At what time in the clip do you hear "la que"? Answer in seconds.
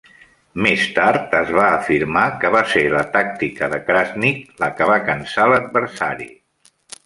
4.65-4.91